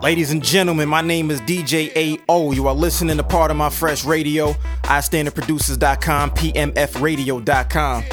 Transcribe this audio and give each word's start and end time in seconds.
Ladies 0.00 0.32
and 0.32 0.42
gentlemen, 0.42 0.88
my 0.88 1.00
name 1.00 1.30
is 1.30 1.40
DJ 1.42 2.18
AO. 2.28 2.52
You 2.52 2.66
are 2.68 2.74
listening 2.74 3.16
to 3.16 3.22
Pardon 3.22 3.56
My 3.56 3.70
Fresh 3.70 4.04
radio. 4.04 4.52
iStandardProducers.com, 4.82 6.30
pmfradio.com. 6.30 8.04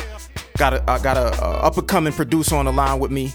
Got 0.57 0.73
a, 0.73 0.89
I 0.89 0.99
got 0.99 1.17
a, 1.17 1.43
uh, 1.43 1.59
a 1.61 1.65
up 1.65 1.77
and 1.77 1.87
coming 1.87 2.13
producer 2.13 2.55
on 2.55 2.65
the 2.65 2.71
line 2.71 2.99
with 2.99 3.11
me. 3.11 3.33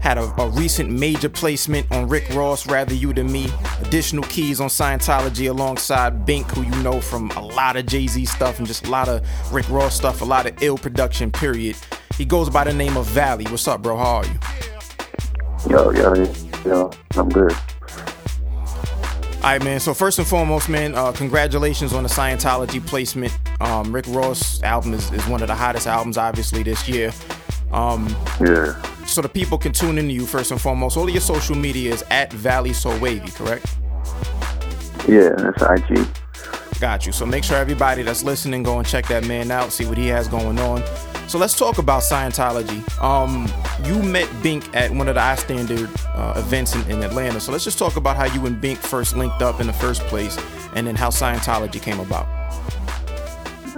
Had 0.00 0.16
a, 0.16 0.22
a, 0.40 0.48
recent 0.50 0.90
major 0.90 1.28
placement 1.28 1.90
on 1.90 2.08
Rick 2.08 2.32
Ross, 2.32 2.66
Rather 2.66 2.94
You 2.94 3.12
Than 3.12 3.30
Me. 3.30 3.50
Additional 3.82 4.24
keys 4.24 4.60
on 4.60 4.68
Scientology 4.68 5.50
alongside 5.50 6.24
Bink, 6.24 6.46
who 6.52 6.62
you 6.62 6.82
know 6.82 7.00
from 7.00 7.30
a 7.32 7.42
lot 7.42 7.76
of 7.76 7.84
Jay 7.86 8.06
Z 8.06 8.24
stuff 8.26 8.58
and 8.58 8.66
just 8.66 8.86
a 8.86 8.90
lot 8.90 9.08
of 9.08 9.22
Rick 9.52 9.68
Ross 9.68 9.96
stuff, 9.96 10.22
a 10.22 10.24
lot 10.24 10.46
of 10.46 10.62
ill 10.62 10.78
production, 10.78 11.30
period. 11.30 11.76
He 12.16 12.24
goes 12.24 12.48
by 12.48 12.64
the 12.64 12.72
name 12.72 12.96
of 12.96 13.06
Valley. 13.06 13.44
What's 13.46 13.68
up, 13.68 13.82
bro? 13.82 13.96
How 13.96 14.16
are 14.18 14.26
you? 14.26 14.38
Yo, 15.68 15.90
yo, 15.90 16.32
yo, 16.64 16.90
I'm 17.16 17.28
good. 17.28 17.54
All 19.38 19.44
right, 19.44 19.62
man. 19.62 19.78
So 19.78 19.94
first 19.94 20.18
and 20.18 20.26
foremost, 20.26 20.68
man, 20.68 20.96
uh, 20.96 21.12
congratulations 21.12 21.92
on 21.92 22.02
the 22.02 22.08
Scientology 22.08 22.84
placement. 22.84 23.32
Um, 23.60 23.94
Rick 23.94 24.06
Ross 24.08 24.60
album 24.64 24.94
is, 24.94 25.12
is 25.12 25.24
one 25.28 25.42
of 25.42 25.48
the 25.48 25.54
hottest 25.54 25.86
albums, 25.86 26.18
obviously, 26.18 26.64
this 26.64 26.88
year. 26.88 27.12
Um, 27.70 28.08
yeah. 28.40 28.82
So 29.04 29.22
the 29.22 29.28
people 29.28 29.56
can 29.56 29.72
tune 29.72 29.96
into 29.96 30.12
you 30.12 30.26
first 30.26 30.50
and 30.50 30.60
foremost. 30.60 30.96
All 30.96 31.04
of 31.04 31.10
your 31.10 31.20
social 31.20 31.54
media 31.54 31.94
is 31.94 32.04
at 32.10 32.32
Valley 32.32 32.72
So 32.72 32.98
Wavy, 32.98 33.30
correct? 33.30 33.66
Yeah, 35.06 35.30
that's 35.36 35.62
IG. 35.88 36.04
Got 36.80 37.06
you. 37.06 37.12
So 37.12 37.26
make 37.26 37.42
sure 37.42 37.56
everybody 37.56 38.02
that's 38.02 38.22
listening 38.22 38.62
go 38.62 38.78
and 38.78 38.86
check 38.86 39.08
that 39.08 39.26
man 39.26 39.50
out, 39.50 39.72
see 39.72 39.84
what 39.84 39.98
he 39.98 40.06
has 40.08 40.28
going 40.28 40.60
on. 40.60 40.82
So 41.26 41.36
let's 41.36 41.58
talk 41.58 41.78
about 41.78 42.02
Scientology. 42.02 42.86
Um, 43.02 43.48
you 43.84 44.00
met 44.00 44.28
Bink 44.42 44.74
at 44.74 44.90
one 44.90 45.08
of 45.08 45.16
the 45.16 45.20
iStandard 45.20 45.90
uh, 46.14 46.38
events 46.38 46.74
in, 46.74 46.88
in, 46.90 47.02
Atlanta. 47.02 47.40
So 47.40 47.50
let's 47.52 47.64
just 47.64 47.78
talk 47.78 47.96
about 47.96 48.16
how 48.16 48.26
you 48.26 48.46
and 48.46 48.60
Bink 48.60 48.78
first 48.78 49.16
linked 49.16 49.42
up 49.42 49.60
in 49.60 49.66
the 49.66 49.72
first 49.72 50.02
place, 50.02 50.38
and 50.74 50.86
then 50.86 50.94
how 50.94 51.08
Scientology 51.08 51.82
came 51.82 52.00
about. 52.00 52.26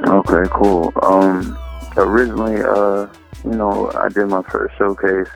Okay, 0.07 0.49
cool. 0.53 0.93
Um, 1.03 1.59
originally, 1.97 2.63
uh, 2.63 3.09
you 3.45 3.57
know, 3.57 3.91
I 3.95 4.11
did 4.11 4.27
my 4.27 4.43
first 4.43 4.77
showcase, 4.77 5.29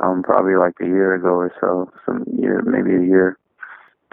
um, 0.00 0.22
probably 0.22 0.54
like 0.54 0.74
a 0.80 0.86
year 0.86 1.14
ago 1.14 1.30
or 1.30 1.52
so, 1.60 1.92
some 2.06 2.24
year, 2.38 2.62
maybe 2.62 2.94
a 2.94 3.06
year. 3.06 3.38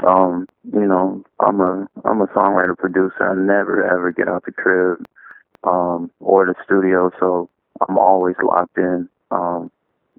Um, 0.06 0.48
you 0.64 0.86
know, 0.88 1.24
I'm 1.40 1.60
a 1.60 1.88
I'm 2.06 2.22
a 2.22 2.28
songwriter 2.28 2.78
producer. 2.78 3.30
I 3.30 3.36
never 3.36 3.84
ever 3.86 4.12
get 4.12 4.28
out 4.28 4.46
the 4.46 4.52
crib 4.52 5.06
um, 5.64 6.10
or 6.20 6.46
the 6.46 6.56
studio, 6.64 7.12
so 7.20 7.50
I'm 7.88 7.98
always 7.98 8.36
locked 8.44 8.78
in. 8.78 9.10
Um, 9.32 9.72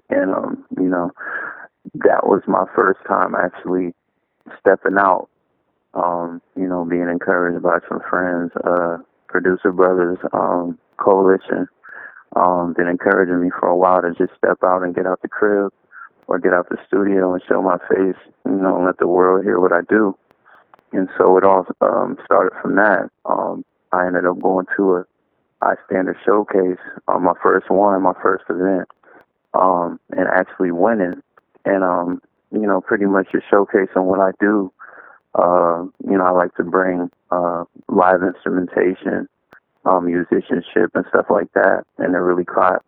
and 0.09 0.31
um, 0.31 0.65
you 0.77 0.87
know, 0.87 1.11
that 1.95 2.27
was 2.27 2.41
my 2.47 2.65
first 2.75 2.99
time 3.07 3.33
actually 3.35 3.93
stepping 4.59 4.97
out. 4.99 5.29
Um, 5.93 6.41
you 6.55 6.67
know, 6.67 6.85
being 6.85 7.09
encouraged 7.09 7.61
by 7.63 7.79
some 7.89 7.99
friends, 8.09 8.51
uh, 8.63 8.97
producer 9.27 9.71
brothers, 9.73 10.19
um, 10.31 10.77
coalition, 10.97 11.67
um, 12.35 12.73
been 12.77 12.87
encouraging 12.87 13.41
me 13.41 13.49
for 13.59 13.67
a 13.67 13.75
while 13.75 14.01
to 14.01 14.13
just 14.17 14.37
step 14.37 14.59
out 14.63 14.83
and 14.83 14.95
get 14.95 15.05
out 15.05 15.21
the 15.21 15.27
crib 15.27 15.73
or 16.27 16.39
get 16.39 16.53
out 16.53 16.69
the 16.69 16.77
studio 16.87 17.33
and 17.33 17.41
show 17.47 17.61
my 17.61 17.77
face, 17.89 18.19
you 18.45 18.51
know, 18.51 18.77
and 18.77 18.85
let 18.85 18.97
the 18.99 19.07
world 19.07 19.43
hear 19.43 19.59
what 19.59 19.73
I 19.73 19.81
do. 19.89 20.17
And 20.93 21.09
so 21.17 21.37
it 21.37 21.43
all 21.43 21.65
um, 21.81 22.17
started 22.25 22.53
from 22.61 22.75
that. 22.75 23.09
Um, 23.25 23.63
I 23.91 24.07
ended 24.07 24.25
up 24.25 24.39
going 24.41 24.65
to 24.77 24.95
a 24.95 25.05
iStandard 25.61 26.15
showcase 26.25 26.79
on 27.07 27.23
my 27.23 27.33
first 27.41 27.69
one, 27.69 28.01
my 28.01 28.13
first 28.21 28.45
event, 28.49 28.87
um, 29.53 29.99
and 30.11 30.27
actually 30.27 30.71
winning. 30.71 31.21
And 31.65 31.83
um, 31.83 32.21
you 32.51 32.67
know, 32.67 32.81
pretty 32.81 33.05
much 33.05 33.27
just 33.31 33.45
showcasing 33.51 34.03
what 34.03 34.19
I 34.19 34.31
do. 34.39 34.71
Uh, 35.35 35.83
you 36.05 36.17
know, 36.17 36.25
I 36.25 36.31
like 36.31 36.55
to 36.55 36.63
bring 36.63 37.09
uh, 37.29 37.63
live 37.87 38.21
instrumentation, 38.21 39.29
um, 39.85 40.05
musicianship, 40.05 40.91
and 40.93 41.05
stuff 41.09 41.27
like 41.29 41.53
that, 41.53 41.83
and 41.97 42.13
it 42.13 42.17
really 42.17 42.43
caught 42.43 42.83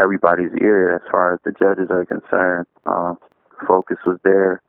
everybody's 0.00 0.52
ear 0.60 0.94
as 0.94 1.02
far 1.10 1.34
as 1.34 1.40
the 1.44 1.52
judges 1.52 1.90
are 1.90 2.04
concerned. 2.04 2.66
Uh, 2.86 3.14
Focus 3.66 3.98
was 4.06 4.18
there, 4.24 4.62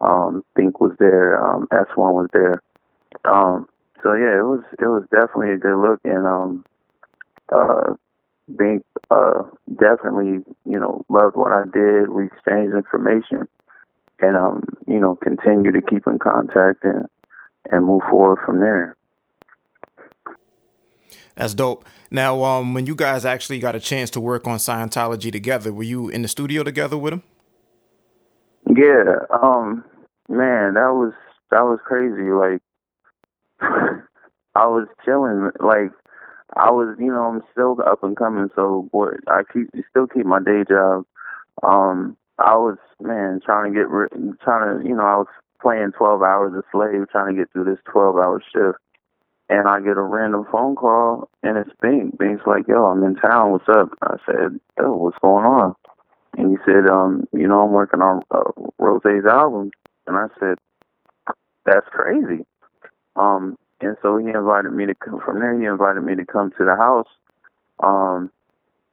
um, 0.00 0.44
Bink 0.56 0.80
was 0.80 0.92
there, 0.98 1.42
um, 1.42 1.68
S1 1.72 1.96
was 1.96 2.28
there. 2.32 2.62
Um, 3.24 3.68
so 4.02 4.14
yeah, 4.14 4.38
it 4.38 4.44
was 4.44 4.64
it 4.80 4.86
was 4.86 5.04
definitely 5.12 5.52
a 5.52 5.58
good 5.58 5.80
look, 5.80 6.00
and 6.04 6.26
um, 6.26 6.64
uh, 7.50 7.94
Bink 8.56 8.84
uh, 9.10 9.42
definitely, 9.78 10.44
you 10.64 10.78
know, 10.78 11.04
loved 11.08 11.36
what 11.36 11.52
I 11.52 11.64
did. 11.72 12.08
We 12.08 12.26
exchanged 12.26 12.74
information 12.74 13.46
and, 14.20 14.36
um, 14.36 14.64
you 14.86 14.98
know, 14.98 15.16
continue 15.16 15.72
to 15.72 15.82
keep 15.82 16.06
in 16.06 16.18
contact 16.18 16.84
and, 16.84 17.06
and 17.70 17.84
move 17.84 18.02
forward 18.10 18.38
from 18.44 18.60
there. 18.60 18.96
That's 21.36 21.54
dope. 21.54 21.84
Now, 22.10 22.44
um, 22.44 22.74
when 22.74 22.86
you 22.86 22.94
guys 22.94 23.24
actually 23.24 23.58
got 23.58 23.74
a 23.74 23.80
chance 23.80 24.10
to 24.10 24.20
work 24.20 24.46
on 24.46 24.58
Scientology 24.58 25.32
together, 25.32 25.72
were 25.72 25.82
you 25.82 26.08
in 26.08 26.22
the 26.22 26.28
studio 26.28 26.62
together 26.62 26.98
with 26.98 27.14
him? 27.14 27.22
Yeah, 28.66 29.26
um, 29.42 29.84
man, 30.28 30.74
that 30.74 30.92
was 30.92 31.12
that 31.50 31.62
was 31.62 31.78
crazy. 31.84 32.30
Like, 32.30 32.60
I 34.54 34.66
was 34.66 34.86
chilling. 35.04 35.50
Like, 35.60 35.92
I 36.56 36.70
was, 36.70 36.96
you 36.98 37.06
know, 37.06 37.24
I'm 37.24 37.42
still 37.52 37.76
up 37.86 38.04
and 38.04 38.16
coming, 38.16 38.48
so 38.54 38.88
boy, 38.92 39.12
I 39.26 39.42
keep 39.52 39.68
still 39.90 40.06
keep 40.06 40.26
my 40.26 40.38
day 40.38 40.64
job. 40.68 41.04
Um, 41.62 42.16
I 42.38 42.56
was, 42.56 42.76
man, 43.00 43.40
trying 43.44 43.72
to 43.72 43.78
get, 43.78 43.88
trying 44.42 44.82
to, 44.82 44.88
you 44.88 44.94
know, 44.94 45.04
I 45.04 45.16
was 45.16 45.28
playing 45.60 45.92
12 45.96 46.22
hours 46.22 46.52
a 46.54 46.62
slave, 46.72 47.08
trying 47.10 47.34
to 47.34 47.40
get 47.40 47.52
through 47.52 47.64
this 47.64 47.78
12 47.90 48.16
hour 48.16 48.42
shift. 48.52 48.78
And 49.52 49.68
I 49.68 49.80
get 49.80 49.98
a 49.98 50.02
random 50.02 50.46
phone 50.50 50.74
call, 50.76 51.28
and 51.42 51.58
it's 51.58 51.68
Bink. 51.82 52.16
Bink's 52.16 52.46
like, 52.46 52.66
"Yo, 52.66 52.86
I'm 52.86 53.04
in 53.04 53.16
town. 53.16 53.50
What's 53.52 53.68
up?" 53.68 53.90
I 54.00 54.16
said, 54.24 54.58
"Yo, 54.78 54.94
what's 54.94 55.18
going 55.18 55.44
on?" 55.44 55.74
And 56.38 56.52
he 56.52 56.56
said, 56.64 56.88
"Um, 56.88 57.28
you 57.34 57.46
know, 57.46 57.60
I'm 57.60 57.72
working 57.72 58.00
on 58.00 58.22
uh, 58.30 58.50
Rose's 58.78 59.26
album." 59.26 59.70
And 60.06 60.16
I 60.16 60.28
said, 60.40 60.56
"That's 61.66 61.86
crazy." 61.90 62.46
Um, 63.14 63.58
and 63.82 63.94
so 64.00 64.16
he 64.16 64.28
invited 64.28 64.72
me 64.72 64.86
to 64.86 64.94
come 64.94 65.20
from 65.22 65.40
there. 65.40 65.60
He 65.60 65.66
invited 65.66 66.00
me 66.00 66.16
to 66.16 66.24
come 66.24 66.50
to 66.56 66.64
the 66.64 66.74
house, 66.74 67.08
um, 67.80 68.30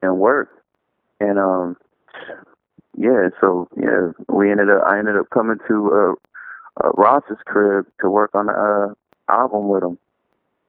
and 0.01 0.17
work. 0.17 0.49
And 1.21 1.39
um, 1.39 1.77
yeah, 2.97 3.29
so 3.39 3.69
yeah, 3.77 4.11
we 4.27 4.51
ended 4.51 4.69
up. 4.69 4.83
I 4.85 4.99
ended 4.99 5.15
up 5.15 5.29
coming 5.29 5.59
to 5.69 5.91
uh, 5.93 6.83
uh, 6.85 6.89
Ross's 6.97 7.37
crib 7.45 7.85
to 8.01 8.09
work 8.09 8.31
on 8.33 8.49
uh, 8.49 8.93
album 9.31 9.69
with 9.69 9.83
him. 9.83 9.97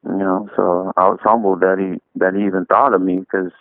You 0.04 0.16
know, 0.16 0.48
so 0.56 0.92
I 0.96 1.08
was 1.08 1.18
humbled 1.22 1.60
that 1.60 1.78
he 1.78 2.00
that 2.18 2.34
he 2.34 2.46
even 2.46 2.64
thought 2.64 2.94
of 2.94 3.02
me 3.02 3.18
because 3.18 3.52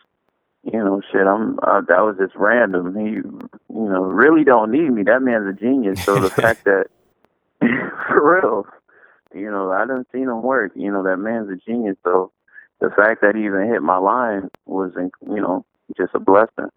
you 0.63 0.79
know, 0.79 1.01
shit, 1.11 1.25
I'm 1.25 1.57
uh, 1.59 1.81
that 1.87 2.01
was 2.01 2.17
just 2.19 2.35
random. 2.35 2.95
He, 2.95 3.11
you 3.13 3.49
know, 3.69 4.03
really 4.03 4.43
don't 4.43 4.71
need 4.71 4.89
me. 4.89 5.03
That 5.03 5.21
man's 5.21 5.47
a 5.47 5.59
genius. 5.59 6.03
So 6.03 6.19
the 6.19 6.29
fact 6.29 6.65
that, 6.65 6.87
for 7.59 8.41
real, 8.41 8.65
you 9.33 9.49
know, 9.49 9.71
I 9.71 9.81
didn't 9.81 10.07
see 10.11 10.19
him 10.19 10.41
work. 10.41 10.73
You 10.75 10.91
know, 10.91 11.03
that 11.03 11.17
man's 11.17 11.49
a 11.49 11.55
genius. 11.55 11.95
So 12.03 12.31
the 12.79 12.89
fact 12.89 13.21
that 13.21 13.35
he 13.35 13.45
even 13.45 13.67
hit 13.67 13.81
my 13.81 13.97
line 13.97 14.49
was, 14.65 14.91
you 14.95 15.41
know, 15.41 15.65
just 15.97 16.13
a 16.13 16.19
blessing. 16.19 16.69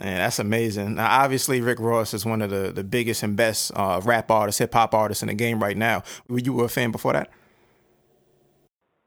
Man, 0.00 0.16
that's 0.16 0.40
amazing. 0.40 0.96
Now, 0.96 1.22
obviously, 1.22 1.60
Rick 1.60 1.78
Ross 1.78 2.12
is 2.12 2.26
one 2.26 2.42
of 2.42 2.50
the, 2.50 2.72
the 2.72 2.82
biggest 2.82 3.22
and 3.22 3.36
best 3.36 3.70
uh, 3.76 4.00
rap 4.02 4.30
artists, 4.30 4.58
hip 4.58 4.72
hop 4.72 4.94
artists 4.94 5.22
in 5.22 5.28
the 5.28 5.34
game 5.34 5.62
right 5.62 5.76
now. 5.76 6.02
Were 6.28 6.40
you 6.40 6.60
a 6.60 6.68
fan 6.68 6.90
before 6.90 7.12
that? 7.12 7.30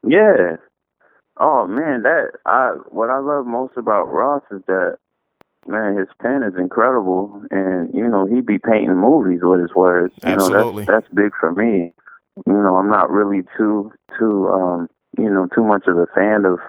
Yeah. 0.08 0.58
Oh 1.38 1.68
man, 1.68 2.04
that 2.04 2.32
I 2.46 2.76
what 2.90 3.10
I 3.10 3.20
love 3.20 3.46
most 3.46 3.74
about 3.78 4.06
Ross 4.06 4.44
is 4.52 4.62
that 4.68 4.98
man, 5.68 5.98
his 5.98 6.08
pen 6.22 6.44
is 6.44 6.54
incredible, 6.58 7.44
and 7.52 7.94
you 7.94 8.08
know 8.08 8.26
he 8.26 8.42
be 8.42 8.58
painting 8.58 8.96
movies 8.96 9.40
with 9.44 9.62
his 9.62 9.76
words. 9.76 10.14
You 10.24 10.34
Absolutely. 10.34 10.86
know 10.86 10.92
that's 10.92 11.06
that's 11.06 11.16
big 11.16 11.31
for 11.40 11.52
me 11.52 11.94
you 12.46 12.54
know, 12.54 12.75
I'm 12.75 12.90
not 12.90 13.10
really 13.10 13.44
too 13.57 13.92
too 14.19 14.48
um, 14.50 14.90
you 15.18 15.30
know, 15.30 15.48
too 15.56 15.63
much 15.63 15.88
of 15.88 15.98
a 15.98 16.08
fan 16.13 16.46
of 16.46 16.60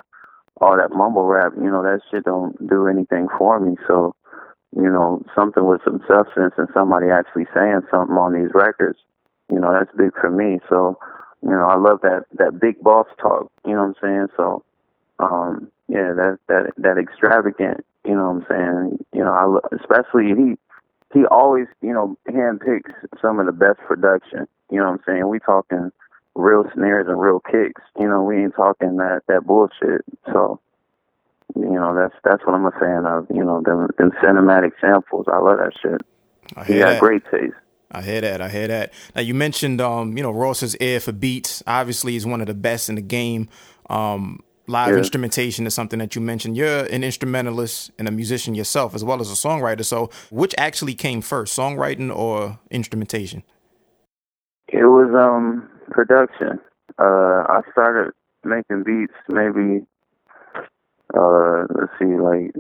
all 0.61 0.77
that 0.77 0.95
mumble 0.95 1.27
rap. 1.27 1.53
You 1.57 1.71
know, 1.71 1.83
that 1.83 2.01
shit 2.11 2.25
don't 2.25 2.55
do 2.69 2.87
anything 2.87 3.27
for 3.37 3.59
me. 3.59 3.77
So, 3.89 4.15
you 4.77 4.89
know, 4.89 5.23
something 5.35 5.67
with 5.67 5.81
some 5.85 6.01
substance 6.07 6.55
and 6.57 6.69
somebody 6.73 7.07
actually 7.11 7.47
saying 7.55 7.83
something 7.91 8.17
on 8.17 8.35
these 8.35 8.55
records, 8.55 8.99
you 9.51 9.59
know, 9.59 9.73
that's 9.73 9.91
big 9.97 10.13
for 10.21 10.31
me. 10.31 10.61
So, 10.69 10.99
you 11.43 11.51
know, 11.51 11.67
I 11.67 11.77
love 11.77 12.01
that 12.03 12.25
that 12.39 12.61
big 12.61 12.81
boss 12.83 13.07
talk. 13.21 13.51
You 13.65 13.73
know 13.73 13.87
what 13.87 13.97
I'm 14.03 14.03
saying? 14.03 14.27
So, 14.37 14.65
um, 15.19 15.71
yeah, 15.89 16.13
that 16.15 16.39
that 16.49 16.73
that 16.79 16.99
extravagant. 16.99 17.85
You 18.05 18.15
know 18.15 18.31
what 18.31 18.43
I'm 18.43 18.47
saying? 18.49 19.05
You 19.13 19.25
know, 19.25 19.33
I 19.33 19.77
especially 19.77 20.35
he 20.35 20.57
he 21.13 21.27
always 21.27 21.67
you 21.83 21.93
know 21.93 22.17
handpicks 22.29 22.93
some 23.21 23.39
of 23.39 23.47
the 23.47 23.53
best 23.53 23.79
production. 23.87 24.47
You 24.71 24.79
know 24.79 24.91
what 24.91 25.01
I'm 25.01 25.05
saying? 25.07 25.29
We 25.29 25.39
talking 25.39 25.93
real 26.37 26.65
snares 26.75 27.07
and 27.09 27.21
real 27.21 27.41
kicks. 27.41 27.83
You 27.99 28.09
know, 28.09 28.23
we 28.23 28.37
ain't 28.37 28.55
talking 28.55 28.97
that 28.97 29.23
that 29.29 29.47
bullshit. 29.47 30.05
So, 30.27 30.61
you 31.55 31.71
know, 31.71 31.95
that's 31.95 32.15
that's 32.25 32.45
what 32.47 32.55
I'm 32.55 32.67
a 32.67 32.73
fan 32.73 33.07
of. 33.07 33.27
You 33.35 33.45
know, 33.45 33.63
them, 33.63 33.89
them 33.99 34.13
cinematic 34.23 34.73
samples. 34.81 35.27
I 35.33 35.39
love 35.39 35.59
that 35.59 35.73
shit. 35.81 36.03
I 36.57 36.65
he 36.65 36.79
got 36.79 37.01
great 37.01 37.23
taste. 37.31 37.55
I 37.91 38.03
hear 38.03 38.21
that. 38.21 38.41
I 38.41 38.49
hear 38.49 38.69
that. 38.69 38.93
Now 39.15 39.23
you 39.23 39.35
mentioned, 39.35 39.81
um, 39.81 40.17
you 40.17 40.23
know, 40.23 40.33
Ross's 40.33 40.77
ear 40.77 41.01
for 41.01 41.13
beats. 41.13 41.63
Obviously, 41.67 42.13
he's 42.13 42.27
one 42.27 42.41
of 42.41 42.47
the 42.47 42.55
best 42.55 42.89
in 42.89 42.97
the 42.97 43.03
game. 43.03 43.49
Um, 43.89 44.41
live 44.67 44.93
yeah. 44.93 44.99
instrumentation 44.99 45.67
is 45.67 45.75
something 45.75 45.99
that 46.01 46.15
you 46.15 46.21
mentioned. 46.21 46.57
You're 46.57 46.85
an 46.87 47.05
instrumentalist 47.05 47.93
and 47.99 48.09
a 48.09 48.11
musician 48.11 48.55
yourself, 48.55 48.95
as 48.95 49.05
well 49.05 49.21
as 49.21 49.31
a 49.31 49.35
songwriter. 49.35 49.85
So, 49.85 50.11
which 50.31 50.55
actually 50.59 50.95
came 50.95 51.21
first, 51.21 51.57
songwriting 51.57 52.15
or 52.15 52.59
instrumentation? 52.71 53.45
It 54.69 54.85
was 54.85 55.15
um 55.15 55.69
production. 55.91 56.59
Uh, 56.99 57.45
I 57.49 57.61
started 57.73 58.13
making 58.45 58.85
beats 58.85 59.15
maybe 59.29 59.85
uh 61.17 61.65
let's 61.75 61.93
see 61.99 62.17
like 62.17 62.53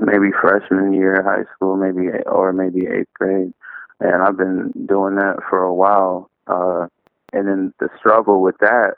maybe 0.00 0.30
freshman 0.40 0.92
year 0.92 1.20
of 1.20 1.24
high 1.24 1.44
school 1.54 1.76
maybe 1.76 2.08
or 2.26 2.52
maybe 2.52 2.86
eighth 2.86 3.12
grade 3.14 3.52
and 4.00 4.22
i've 4.22 4.36
been 4.36 4.72
doing 4.86 5.16
that 5.16 5.36
for 5.48 5.62
a 5.62 5.74
while 5.74 6.30
uh 6.46 6.86
and 7.32 7.48
then 7.48 7.72
the 7.80 7.88
struggle 7.98 8.42
with 8.42 8.56
that 8.58 8.94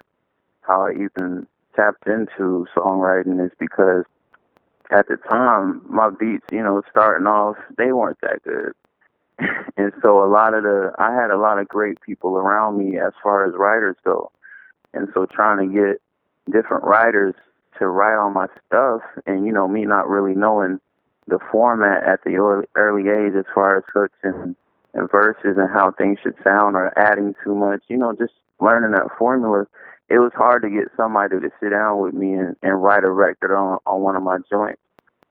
how 0.63 0.87
i 0.87 0.93
even 0.93 1.47
tapped 1.75 2.07
into 2.07 2.67
songwriting 2.75 3.45
is 3.45 3.53
because 3.59 4.05
at 4.91 5.07
the 5.09 5.17
time 5.29 5.83
my 5.89 6.11
beats 6.11 6.47
you 6.51 6.63
know 6.63 6.83
starting 6.91 7.27
off 7.27 7.57
they 7.77 7.93
weren't 7.93 8.19
that 8.23 8.43
good. 8.43 8.73
And 9.79 9.93
so 10.03 10.25
a 10.25 10.31
lot 10.31 10.55
of 10.55 10.63
the 10.63 10.93
i 10.99 11.13
had 11.13 11.31
a 11.31 11.37
lot 11.37 11.59
of 11.59 11.69
great 11.69 12.01
people 12.01 12.37
around 12.39 12.79
me 12.79 12.99
as 12.99 13.13
far 13.23 13.47
as 13.47 13.53
writers 13.55 13.97
go. 14.05 14.33
And 14.95 15.09
so 15.13 15.27
trying 15.27 15.69
to 15.69 15.75
get 15.75 16.01
different 16.51 16.85
writers 16.85 17.35
to 17.79 17.87
write 17.87 18.17
all 18.19 18.31
my 18.31 18.47
stuff, 18.67 19.03
and 19.27 19.45
you 19.47 19.53
know 19.53 19.69
me 19.69 19.85
not 19.85 20.09
really 20.09 20.35
knowing 20.35 20.81
the 21.27 21.39
format 21.53 22.05
at 22.05 22.25
the 22.25 22.37
early, 22.37 22.67
early 22.77 23.11
age 23.11 23.35
as 23.37 23.45
far 23.55 23.77
as 23.77 23.85
hooks 23.93 24.17
and, 24.23 24.57
and 24.97 25.11
verses 25.11 25.57
and 25.57 25.71
how 25.71 25.93
things 25.93 26.19
should 26.23 26.35
sound 26.43 26.75
or 26.75 26.93
adding 26.99 27.35
too 27.45 27.55
much, 27.55 27.83
you 27.89 27.97
know, 27.97 28.15
just 28.15 28.33
learning 28.61 28.93
that 28.93 29.09
formula. 29.19 29.67
It 30.09 30.19
was 30.19 30.33
hard 30.35 30.63
to 30.63 30.71
get 30.71 30.89
somebody 30.97 31.39
to 31.39 31.51
sit 31.61 31.71
down 31.71 32.01
with 32.01 32.15
me 32.15 32.33
and, 32.33 32.57
and 32.63 32.83
write 32.83 33.05
a 33.05 33.11
record 33.11 33.55
on 33.55 33.79
on 33.87 34.01
one 34.01 34.17
of 34.17 34.23
my 34.23 34.39
joints. 34.51 34.81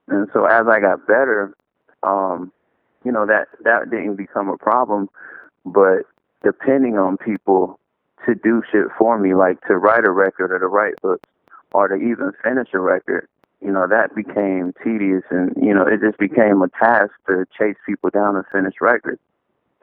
And 0.08 0.28
so 0.32 0.46
as 0.46 0.68
I 0.70 0.80
got 0.80 1.08
better, 1.08 1.56
um, 2.04 2.52
you 3.04 3.12
know 3.12 3.26
that 3.26 3.48
that 3.64 3.90
didn't 3.90 4.16
become 4.16 4.50
a 4.50 4.58
problem, 4.58 5.10
but 5.66 6.04
depending 6.44 6.98
on 7.00 7.18
people 7.18 7.80
to 8.26 8.36
do 8.36 8.62
shit 8.72 8.88
for 8.98 9.18
me, 9.18 9.34
like 9.34 9.60
to 9.68 9.78
write 9.78 10.06
a 10.06 10.12
record 10.12 10.52
or 10.52 10.60
to 10.60 10.68
write 10.68 10.94
hooks 11.04 11.28
or 11.74 11.88
to 11.88 11.96
even 11.96 12.32
finish 12.44 12.70
a 12.74 12.80
record, 12.80 13.28
you 13.62 13.72
know, 13.72 13.88
that 13.88 14.16
became 14.16 14.74
tedious 14.84 15.24
and, 15.30 15.54
you 15.62 15.74
know, 15.74 15.86
it 15.86 16.02
just 16.02 16.18
became 16.18 16.62
a 16.62 16.70
task 16.70 17.12
to 17.28 17.46
chase 17.58 17.78
people 17.86 18.10
down 18.10 18.36
and 18.36 18.46
finish 18.52 18.76
records. 18.82 19.20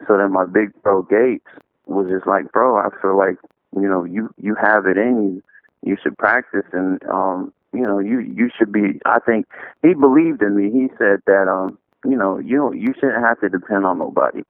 So 0.07 0.17
then 0.17 0.33
my 0.33 0.47
big 0.47 0.71
bro 0.83 1.03
Gates 1.03 1.47
was 1.87 2.09
just 2.11 2.27
like, 2.27 2.51
bro, 2.53 2.77
I 2.79 2.89
feel 3.01 3.17
like, 3.17 3.37
you 3.75 3.89
know, 3.89 4.05
you, 4.05 4.33
you 4.41 4.55
have 4.55 4.87
it 4.87 4.97
in 4.97 5.35
you. 5.35 5.43
You 5.85 5.97
should 6.01 6.17
practice 6.17 6.67
and, 6.73 7.03
um, 7.05 7.53
you 7.73 7.83
know, 7.83 7.99
you, 7.99 8.21
you 8.21 8.51
should 8.57 8.73
be, 8.73 9.01
I 9.05 9.19
think 9.19 9.47
he 9.83 9.95
believed 9.95 10.43
in 10.43 10.57
me. 10.57 10.71
He 10.71 10.89
said 10.97 11.21
that, 11.27 11.49
um, 11.49 11.79
you 12.05 12.17
know, 12.17 12.39
you, 12.39 12.73
you 12.73 12.95
shouldn't 12.95 13.25
have 13.25 13.41
to 13.41 13.49
depend 13.49 13.85
on 13.85 13.99
nobody. 13.99 14.43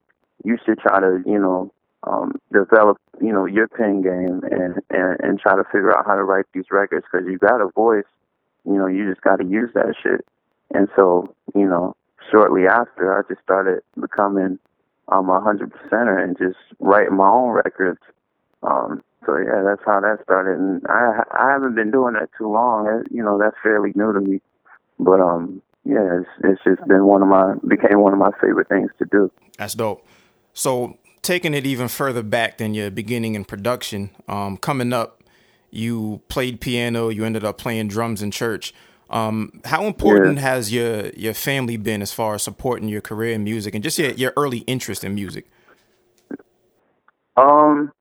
You 0.43 0.57
should 0.63 0.79
try 0.79 0.99
to, 0.99 1.23
you 1.25 1.39
know, 1.39 1.71
um, 2.03 2.33
develop, 2.51 2.97
you 3.21 3.31
know, 3.31 3.45
your 3.45 3.67
pen 3.67 4.01
game 4.01 4.41
and, 4.51 4.81
and, 4.89 5.19
and 5.21 5.39
try 5.39 5.55
to 5.55 5.63
figure 5.63 5.97
out 5.97 6.05
how 6.05 6.15
to 6.15 6.23
write 6.23 6.45
these 6.53 6.65
records 6.69 7.05
because 7.11 7.25
you 7.27 7.37
got 7.37 7.61
a 7.61 7.69
voice, 7.73 8.03
you 8.65 8.73
know, 8.73 8.87
you 8.87 9.09
just 9.09 9.21
got 9.21 9.37
to 9.37 9.45
use 9.45 9.69
that 9.73 9.95
shit. 10.01 10.25
And 10.73 10.87
so, 10.95 11.33
you 11.55 11.65
know, 11.65 11.95
shortly 12.31 12.67
after, 12.67 13.17
I 13.17 13.21
just 13.27 13.41
started 13.41 13.81
becoming 13.99 14.59
um, 15.09 15.29
a 15.29 15.41
hundred 15.41 15.71
percenter 15.71 16.23
and 16.23 16.37
just 16.37 16.57
writing 16.79 17.15
my 17.15 17.29
own 17.29 17.49
records. 17.49 17.99
Um, 18.63 19.03
so 19.25 19.37
yeah, 19.37 19.63
that's 19.65 19.81
how 19.85 19.99
that 20.01 20.19
started. 20.23 20.59
And 20.59 20.81
I 20.87 21.23
I 21.31 21.51
haven't 21.51 21.75
been 21.75 21.91
doing 21.91 22.13
that 22.13 22.29
too 22.37 22.49
long. 22.49 23.03
You 23.11 23.23
know, 23.23 23.37
that's 23.37 23.55
fairly 23.61 23.91
new 23.95 24.13
to 24.13 24.21
me. 24.21 24.41
But 24.99 25.19
um, 25.19 25.61
yeah, 25.85 26.19
it's 26.19 26.29
it's 26.43 26.63
just 26.63 26.87
been 26.87 27.05
one 27.05 27.21
of 27.21 27.27
my 27.27 27.55
became 27.67 27.99
one 27.99 28.13
of 28.13 28.19
my 28.19 28.31
favorite 28.41 28.69
things 28.69 28.91
to 28.99 29.05
do. 29.05 29.31
That's 29.57 29.73
dope. 29.73 30.05
So 30.53 30.97
taking 31.21 31.53
it 31.53 31.65
even 31.65 31.87
further 31.87 32.23
back 32.23 32.57
than 32.57 32.73
your 32.73 32.91
beginning 32.91 33.35
in 33.35 33.45
production, 33.45 34.11
um, 34.27 34.57
coming 34.57 34.93
up, 34.93 35.23
you 35.71 36.21
played 36.27 36.61
piano, 36.61 37.09
you 37.09 37.25
ended 37.25 37.43
up 37.43 37.57
playing 37.57 37.87
drums 37.87 38.21
in 38.21 38.31
church. 38.31 38.73
Um, 39.13 39.61
how 39.63 39.85
important 39.85 40.37
yeah. 40.37 40.41
has 40.41 40.73
your 40.73 41.09
your 41.09 41.35
family 41.35 41.77
been 41.77 42.01
as 42.01 42.11
far 42.11 42.33
as 42.33 42.41
supporting 42.41 42.89
your 42.89 42.99
career 42.99 43.33
in 43.33 43.43
music 43.43 43.75
and 43.75 43.83
just 43.83 43.99
your, 43.99 44.11
your 44.13 44.33
early 44.35 44.59
interest 44.59 45.03
in 45.03 45.13
music? 45.13 45.45
Um, 47.37 47.91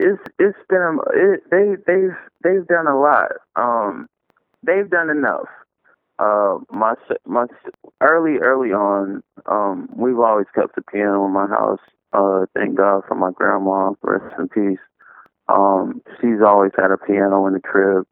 it's 0.00 0.20
it's 0.40 0.58
been 0.68 0.98
it, 1.14 1.42
they 1.52 1.76
they've 1.86 2.16
they've 2.42 2.66
done 2.66 2.88
a 2.88 2.98
lot. 2.98 3.30
Um, 3.54 4.08
they've 4.64 4.90
done 4.90 5.10
enough. 5.10 5.46
Uh, 6.18 6.58
my 6.70 6.94
my 7.24 7.46
early 8.00 8.38
early 8.38 8.72
on, 8.72 9.22
um, 9.46 9.88
we've 9.94 10.18
always 10.18 10.46
kept 10.56 10.74
the 10.74 10.82
piano 10.82 11.24
in 11.24 11.32
my 11.32 11.46
house. 11.46 11.78
Uh, 12.12 12.46
thank 12.52 12.74
God 12.74 13.02
for 13.06 13.14
my 13.14 13.30
grandma, 13.30 13.92
rest 14.02 14.34
in 14.40 14.48
peace. 14.48 14.82
Um, 15.46 16.02
she's 16.20 16.42
always 16.44 16.72
had 16.76 16.90
a 16.90 16.96
piano 16.96 17.46
in 17.46 17.52
the 17.52 17.60
crib. 17.60 18.06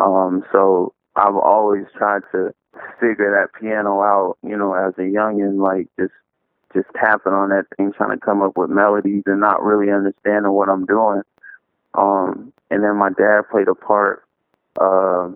Um, 0.00 0.44
so 0.50 0.94
I've 1.16 1.36
always 1.36 1.84
tried 1.96 2.22
to 2.32 2.54
figure 3.00 3.30
that 3.32 3.58
piano 3.60 4.00
out, 4.02 4.38
you 4.42 4.56
know, 4.56 4.74
as 4.74 4.94
a 4.98 5.02
youngin', 5.02 5.60
like 5.62 5.88
just 5.98 6.12
just 6.74 6.86
tapping 6.94 7.32
on 7.32 7.48
that 7.48 7.64
thing, 7.76 7.92
trying 7.96 8.18
to 8.18 8.24
come 8.24 8.42
up 8.42 8.56
with 8.56 8.70
melodies 8.70 9.22
and 9.26 9.40
not 9.40 9.62
really 9.62 9.90
understanding 9.90 10.52
what 10.52 10.68
I'm 10.68 10.84
doing. 10.84 11.22
Um, 11.94 12.52
and 12.70 12.84
then 12.84 12.96
my 12.96 13.08
dad 13.08 13.42
played 13.50 13.68
a 13.68 13.74
part. 13.74 14.24
Uh, 14.78 15.30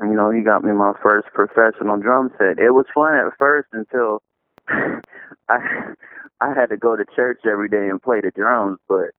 you 0.00 0.14
know, 0.14 0.30
he 0.30 0.42
got 0.42 0.62
me 0.62 0.72
my 0.72 0.92
first 1.02 1.28
professional 1.32 1.96
drum 1.96 2.30
set. 2.38 2.58
It 2.58 2.70
was 2.70 2.84
fun 2.94 3.14
at 3.14 3.32
first 3.38 3.68
until 3.72 4.22
I 4.68 5.94
I 6.40 6.52
had 6.54 6.68
to 6.68 6.76
go 6.76 6.96
to 6.96 7.04
church 7.16 7.40
every 7.50 7.68
day 7.68 7.88
and 7.88 8.02
play 8.02 8.20
the 8.20 8.30
drums, 8.30 8.78
but 8.88 9.10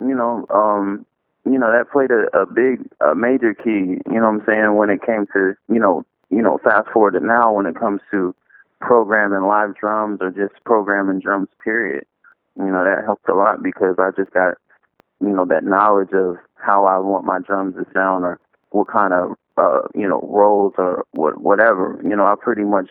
you 0.00 0.14
know, 0.14 0.46
um, 0.50 1.04
you 1.44 1.58
know 1.58 1.70
that 1.72 1.90
played 1.90 2.10
a, 2.10 2.26
a 2.36 2.46
big, 2.46 2.80
a 3.00 3.14
major 3.14 3.54
key. 3.54 4.00
You 4.10 4.20
know 4.20 4.30
what 4.30 4.40
I'm 4.40 4.46
saying 4.46 4.76
when 4.76 4.90
it 4.90 5.02
came 5.04 5.26
to 5.32 5.54
you 5.68 5.80
know, 5.80 6.04
you 6.30 6.42
know, 6.42 6.58
fast 6.62 6.88
forward 6.92 7.12
to 7.12 7.20
now 7.20 7.52
when 7.52 7.66
it 7.66 7.76
comes 7.78 8.00
to 8.10 8.34
programming 8.80 9.46
live 9.46 9.74
drums 9.76 10.18
or 10.20 10.30
just 10.30 10.62
programming 10.64 11.20
drums. 11.20 11.48
Period. 11.62 12.04
You 12.56 12.66
know 12.66 12.84
that 12.84 13.04
helped 13.04 13.28
a 13.28 13.34
lot 13.34 13.62
because 13.62 13.96
I 13.98 14.10
just 14.16 14.32
got 14.32 14.54
you 15.20 15.30
know 15.30 15.44
that 15.46 15.64
knowledge 15.64 16.12
of 16.12 16.36
how 16.54 16.84
I 16.84 16.98
want 16.98 17.24
my 17.24 17.38
drums 17.38 17.74
to 17.76 17.86
sound 17.94 18.24
or 18.24 18.38
what 18.70 18.88
kind 18.88 19.12
of 19.14 19.36
uh, 19.56 19.80
you 19.94 20.08
know 20.08 20.20
rolls 20.30 20.74
or 20.78 21.04
what 21.12 21.40
whatever. 21.40 22.00
You 22.02 22.16
know 22.16 22.26
I 22.26 22.34
pretty 22.40 22.64
much 22.64 22.90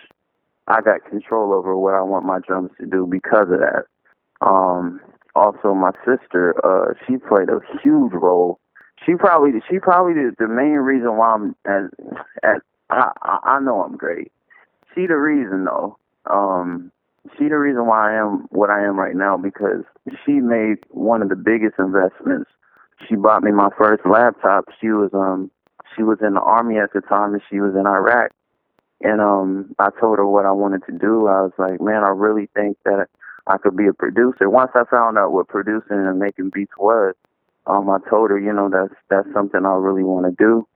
I 0.68 0.82
got 0.82 1.06
control 1.06 1.54
over 1.54 1.76
what 1.78 1.94
I 1.96 2.02
want 2.02 2.26
my 2.26 2.40
drums 2.40 2.72
to 2.80 2.86
do 2.86 3.06
because 3.06 3.48
of 3.52 3.60
that. 3.60 3.86
Um, 4.42 5.02
also, 5.36 5.74
my 5.74 5.92
sister, 6.06 6.56
uh, 6.64 6.94
she 7.06 7.18
played 7.18 7.50
a 7.50 7.60
huge 7.82 8.14
role. 8.14 8.60
She 9.06 9.16
probably, 9.16 9.52
she 9.70 9.80
probably 9.80 10.14
the, 10.14 10.36
the 10.38 10.48
main 10.48 10.74
reason 10.74 11.16
why 11.18 11.34
I'm 11.34 11.56
as, 11.66 11.90
as 12.44 12.62
I, 12.90 13.12
I 13.22 13.60
know 13.60 13.84
I'm 13.84 13.96
great. 13.96 14.32
She 14.94 15.08
the 15.08 15.16
reason 15.16 15.66
though. 15.66 15.98
Um, 16.26 16.92
she 17.38 17.48
the 17.48 17.58
reason 17.58 17.86
why 17.86 18.14
I 18.14 18.18
am 18.18 18.48
what 18.50 18.70
I 18.70 18.84
am 18.84 19.00
right 19.00 19.16
now 19.16 19.38
because 19.38 19.84
she 20.26 20.34
made 20.34 20.78
one 20.90 21.22
of 21.22 21.30
the 21.30 21.36
biggest 21.36 21.76
investments. 21.80 22.50
She 23.08 23.16
bought 23.16 23.44
me 23.44 23.52
my 23.52 23.70
first 23.78 24.06
laptop. 24.06 24.66
She 24.82 24.88
was 24.88 25.12
um 25.14 25.52
she 25.96 26.04
was 26.04 26.18
in 26.22 26.34
the 26.34 26.42
army 26.42 26.78
at 26.78 26.92
the 26.94 27.02
time 27.02 27.34
and 27.34 27.42
she 27.50 27.60
was 27.60 27.76
in 27.76 27.86
Iraq 27.86 28.32
and 29.02 29.22
um, 29.22 29.76
I 29.80 29.90
told 30.00 30.18
her 30.18 30.28
what 30.28 30.46
I 30.46 30.52
wanted 30.52 30.86
to 30.88 30.92
do. 30.92 31.28
I 31.28 31.42
was 31.42 31.54
like, 31.58 31.80
man, 31.80 32.04
I 32.04 32.10
really 32.10 32.50
think 32.54 32.78
that 32.84 33.08
I 33.50 33.58
could 33.58 33.76
be 33.76 33.88
a 33.88 33.94
producer. 33.94 34.50
Once 34.50 34.72
I 34.76 34.84
found 34.90 35.18
out 35.18 35.32
what 35.34 35.48
producing 35.48 35.98
and 35.98 36.20
making 36.20 36.52
beats 36.54 36.72
was, 36.78 37.16
um, 37.66 37.90
I 37.90 37.98
told 38.10 38.30
her, 38.30 38.40
you 38.40 38.54
know, 38.54 38.70
that's 38.70 38.94
that's 39.10 39.28
something 39.34 39.66
I 39.66 39.74
really 39.74 40.04
want 40.04 40.26
to 40.28 40.32
do. 40.38 40.68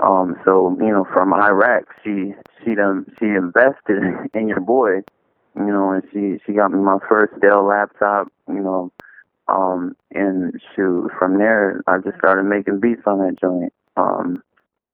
Um, 0.00 0.36
so 0.44 0.76
you 0.80 0.90
know, 0.90 1.06
from 1.12 1.32
Iraq, 1.32 1.84
she 2.04 2.34
she 2.64 2.74
done 2.74 3.06
she 3.18 3.26
invested 3.26 4.02
in 4.34 4.48
your 4.48 4.60
boy, 4.60 5.02
you 5.56 5.66
know, 5.72 5.92
and 5.92 6.02
she 6.12 6.42
she 6.44 6.52
got 6.52 6.72
me 6.72 6.78
my 6.80 6.98
first 7.08 7.32
Dell 7.40 7.64
laptop, 7.64 8.28
you 8.48 8.60
know, 8.60 8.92
um, 9.48 9.96
and 10.10 10.60
shoot, 10.74 11.10
from 11.18 11.38
there 11.38 11.80
I 11.86 11.98
just 11.98 12.18
started 12.18 12.42
making 12.44 12.80
beats 12.80 13.02
on 13.06 13.18
that 13.18 13.38
joint. 13.40 13.72
Um, 13.96 14.42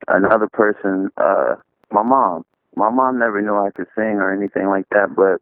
another 0.06 0.48
person, 0.52 1.10
uh, 1.16 1.56
my 1.90 2.02
mom, 2.02 2.44
my 2.76 2.90
mom 2.90 3.18
never 3.18 3.40
knew 3.40 3.56
I 3.56 3.70
could 3.70 3.88
sing 3.96 4.20
or 4.20 4.32
anything 4.32 4.68
like 4.68 4.88
that, 4.90 5.14
but 5.16 5.40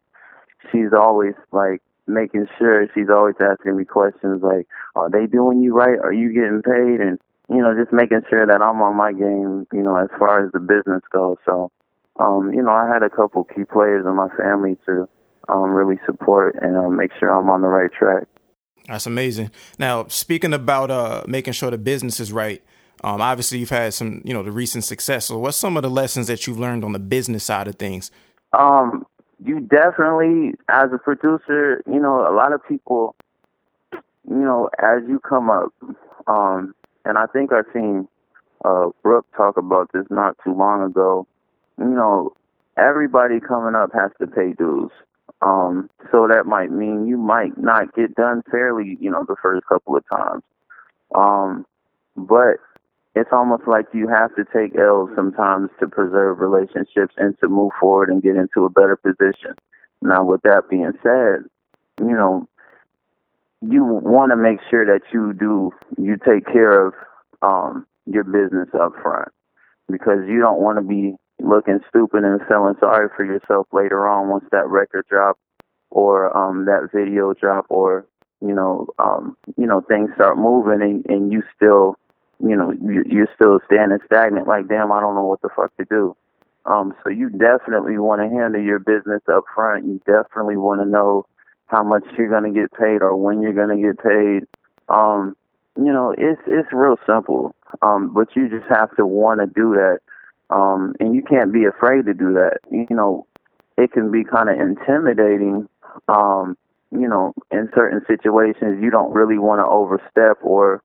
she's 0.71 0.93
always 0.93 1.33
like 1.51 1.81
making 2.07 2.47
sure 2.57 2.87
she's 2.93 3.09
always 3.09 3.35
asking 3.39 3.77
me 3.77 3.85
questions 3.85 4.41
like, 4.43 4.67
Are 4.95 5.09
they 5.09 5.25
doing 5.27 5.61
you 5.61 5.73
right? 5.73 5.99
Are 5.99 6.13
you 6.13 6.33
getting 6.33 6.61
paid? 6.61 7.01
And, 7.01 7.19
you 7.49 7.61
know, 7.61 7.73
just 7.77 7.93
making 7.93 8.21
sure 8.29 8.45
that 8.45 8.61
I'm 8.61 8.81
on 8.81 8.95
my 8.95 9.11
game, 9.11 9.67
you 9.73 9.83
know, 9.83 9.97
as 9.97 10.09
far 10.17 10.45
as 10.45 10.51
the 10.51 10.59
business 10.59 11.01
goes. 11.11 11.37
So, 11.45 11.71
um, 12.19 12.51
you 12.53 12.61
know, 12.61 12.71
I 12.71 12.87
had 12.87 13.03
a 13.03 13.09
couple 13.09 13.43
key 13.43 13.63
players 13.63 14.05
in 14.05 14.15
my 14.15 14.29
family 14.37 14.77
to 14.85 15.07
um, 15.49 15.71
really 15.71 15.99
support 16.05 16.55
and 16.61 16.77
uh, 16.77 16.89
make 16.89 17.11
sure 17.19 17.29
I'm 17.29 17.49
on 17.49 17.61
the 17.61 17.67
right 17.67 17.91
track. 17.91 18.27
That's 18.87 19.05
amazing. 19.05 19.51
Now, 19.77 20.07
speaking 20.07 20.53
about 20.53 20.91
uh, 20.91 21.23
making 21.27 21.53
sure 21.53 21.71
the 21.71 21.77
business 21.77 22.19
is 22.19 22.31
right, 22.31 22.61
um, 23.03 23.21
obviously 23.21 23.59
you've 23.59 23.69
had 23.69 23.93
some, 23.93 24.21
you 24.23 24.33
know, 24.33 24.43
the 24.43 24.51
recent 24.51 24.83
success. 24.83 25.25
So, 25.25 25.37
what's 25.37 25.57
some 25.57 25.77
of 25.77 25.83
the 25.83 25.89
lessons 25.89 26.27
that 26.27 26.45
you've 26.45 26.59
learned 26.59 26.83
on 26.83 26.91
the 26.93 26.99
business 26.99 27.43
side 27.43 27.67
of 27.67 27.75
things? 27.75 28.11
Um, 28.53 29.05
you 29.43 29.59
definitely, 29.59 30.53
as 30.69 30.89
a 30.93 30.97
producer, 30.97 31.81
you 31.87 31.99
know, 31.99 32.27
a 32.27 32.33
lot 32.33 32.53
of 32.53 32.61
people, 32.67 33.15
you 33.93 34.35
know, 34.35 34.69
as 34.79 35.01
you 35.07 35.19
come 35.19 35.49
up, 35.49 35.73
um, 36.27 36.75
and 37.05 37.17
I 37.17 37.25
think 37.33 37.51
I've 37.51 37.65
seen 37.73 38.07
uh, 38.63 38.89
Brooke 39.01 39.25
talk 39.35 39.57
about 39.57 39.91
this 39.93 40.05
not 40.09 40.37
too 40.43 40.53
long 40.53 40.83
ago. 40.83 41.27
You 41.79 41.85
know, 41.85 42.33
everybody 42.77 43.39
coming 43.39 43.75
up 43.75 43.91
has 43.93 44.11
to 44.19 44.27
pay 44.27 44.53
dues. 44.53 44.91
Um, 45.41 45.89
so 46.11 46.27
that 46.31 46.45
might 46.45 46.71
mean 46.71 47.07
you 47.07 47.17
might 47.17 47.57
not 47.57 47.95
get 47.95 48.13
done 48.13 48.43
fairly, 48.51 48.97
you 49.01 49.09
know, 49.09 49.25
the 49.27 49.35
first 49.41 49.65
couple 49.65 49.95
of 49.95 50.03
times. 50.07 50.43
Um, 51.15 51.65
but 52.15 52.57
it's 53.15 53.29
almost 53.31 53.63
like 53.67 53.85
you 53.93 54.07
have 54.07 54.33
to 54.35 54.45
take 54.53 54.77
L's 54.77 55.09
sometimes 55.15 55.69
to 55.79 55.87
preserve 55.87 56.39
relationships 56.39 57.13
and 57.17 57.37
to 57.39 57.49
move 57.49 57.71
forward 57.79 58.09
and 58.09 58.23
get 58.23 58.35
into 58.37 58.65
a 58.65 58.69
better 58.69 58.95
position. 58.95 59.55
Now, 60.01 60.23
with 60.23 60.41
that 60.43 60.69
being 60.69 60.93
said, 61.03 61.43
you 61.99 62.15
know, 62.15 62.47
you 63.61 63.83
want 63.83 64.31
to 64.31 64.37
make 64.37 64.59
sure 64.69 64.85
that 64.85 65.01
you 65.13 65.33
do, 65.33 65.71
you 66.01 66.17
take 66.17 66.45
care 66.45 66.87
of 66.87 66.93
um, 67.41 67.85
your 68.05 68.23
business 68.23 68.69
up 68.79 68.93
front 69.01 69.29
because 69.89 70.19
you 70.27 70.39
don't 70.39 70.61
want 70.61 70.77
to 70.77 70.83
be 70.83 71.15
looking 71.39 71.79
stupid 71.89 72.23
and 72.23 72.39
feeling 72.47 72.75
sorry 72.79 73.09
for 73.15 73.25
yourself 73.25 73.67
later 73.71 74.07
on 74.07 74.29
once 74.29 74.45
that 74.51 74.67
record 74.67 75.05
drop 75.09 75.37
or 75.89 76.35
um, 76.35 76.65
that 76.65 76.89
video 76.93 77.33
drop 77.33 77.65
or 77.69 78.05
you 78.41 78.53
know 78.53 78.87
um, 78.99 79.35
you 79.57 79.65
know 79.65 79.81
things 79.81 80.09
start 80.15 80.37
moving 80.37 80.81
and, 80.81 81.05
and 81.07 81.31
you 81.31 81.41
still 81.55 81.95
you 82.43 82.55
know 82.55 82.71
you, 82.71 83.03
you're 83.07 83.29
still 83.35 83.59
standing 83.65 83.99
stagnant 84.05 84.47
like 84.47 84.67
damn 84.67 84.91
I 84.91 84.99
don't 84.99 85.15
know 85.15 85.25
what 85.25 85.41
the 85.41 85.49
fuck 85.55 85.75
to 85.77 85.85
do. 85.85 86.15
Um, 86.65 86.93
so 87.03 87.09
you 87.09 87.29
definitely 87.29 87.97
want 87.97 88.21
to 88.21 88.29
handle 88.29 88.61
your 88.61 88.79
business 88.79 89.21
up 89.31 89.45
front. 89.53 89.85
You 89.85 89.99
definitely 90.05 90.57
want 90.57 90.81
to 90.81 90.85
know 90.85 91.25
how 91.67 91.83
much 91.83 92.03
you're 92.17 92.29
going 92.29 92.53
to 92.53 92.59
get 92.59 92.71
paid 92.73 93.01
or 93.01 93.15
when 93.15 93.41
you're 93.41 93.53
going 93.53 93.75
to 93.75 93.87
get 93.87 94.03
paid. 94.03 94.43
Um, 94.89 95.35
you 95.77 95.91
know, 95.91 96.13
it's 96.17 96.41
it's 96.47 96.71
real 96.71 96.97
simple. 97.07 97.55
Um, 97.81 98.13
but 98.13 98.35
you 98.35 98.49
just 98.49 98.69
have 98.69 98.95
to 98.97 99.05
want 99.05 99.39
to 99.39 99.47
do 99.47 99.73
that. 99.73 99.99
Um, 100.49 100.93
and 100.99 101.15
you 101.15 101.23
can't 101.23 101.53
be 101.53 101.63
afraid 101.63 102.05
to 102.05 102.13
do 102.13 102.33
that. 102.33 102.59
You 102.69 102.87
know, 102.89 103.25
it 103.77 103.91
can 103.93 104.11
be 104.11 104.23
kind 104.23 104.49
of 104.49 104.59
intimidating. 104.59 105.67
Um, 106.07 106.57
you 106.91 107.07
know, 107.07 107.33
in 107.51 107.69
certain 107.73 108.01
situations, 108.05 108.83
you 108.83 108.91
don't 108.91 109.13
really 109.13 109.37
want 109.37 109.59
to 109.59 109.65
overstep 109.65 110.37
or 110.43 110.83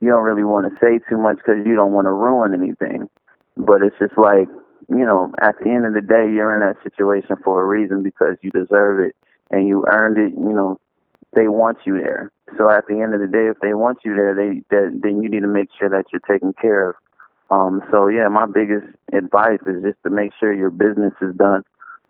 you 0.00 0.08
don't 0.08 0.22
really 0.24 0.44
want 0.44 0.66
to 0.70 0.78
say 0.80 1.00
too 1.08 1.18
much 1.18 1.36
because 1.36 1.66
you 1.66 1.74
don't 1.74 1.92
want 1.92 2.06
to 2.06 2.12
ruin 2.12 2.54
anything. 2.54 3.08
But 3.56 3.82
it's 3.82 3.96
just 3.98 4.16
like, 4.16 4.48
you 4.88 5.04
know, 5.04 5.32
at 5.42 5.56
the 5.62 5.70
end 5.70 5.86
of 5.86 5.94
the 5.94 6.00
day, 6.00 6.30
you're 6.30 6.54
in 6.54 6.60
that 6.60 6.82
situation 6.82 7.36
for 7.44 7.60
a 7.62 7.66
reason 7.66 8.02
because 8.02 8.36
you 8.42 8.50
deserve 8.50 9.00
it 9.00 9.16
and 9.50 9.66
you 9.66 9.84
earned 9.90 10.18
it. 10.18 10.38
You 10.38 10.54
know, 10.54 10.80
they 11.34 11.48
want 11.48 11.78
you 11.84 11.98
there. 11.98 12.30
So 12.56 12.70
at 12.70 12.86
the 12.86 13.00
end 13.00 13.14
of 13.14 13.20
the 13.20 13.26
day, 13.26 13.48
if 13.50 13.58
they 13.60 13.74
want 13.74 13.98
you 14.04 14.14
there, 14.14 14.34
they 14.34 14.62
that, 14.70 15.00
then 15.02 15.22
you 15.22 15.28
need 15.28 15.40
to 15.40 15.48
make 15.48 15.68
sure 15.78 15.88
that 15.90 16.04
you're 16.12 16.20
taken 16.20 16.54
care 16.54 16.90
of. 16.90 16.96
Um, 17.50 17.82
so 17.90 18.08
yeah, 18.08 18.28
my 18.28 18.46
biggest 18.46 18.86
advice 19.12 19.60
is 19.66 19.82
just 19.82 20.02
to 20.04 20.10
make 20.10 20.32
sure 20.38 20.52
your 20.52 20.70
business 20.70 21.12
is 21.20 21.34
done 21.36 21.62